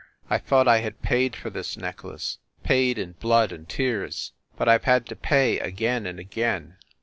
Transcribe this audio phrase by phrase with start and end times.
[0.31, 4.79] I thought I had paid for this necklace, paid in blood and tears; but I
[4.79, 6.77] ve had to pay again and again.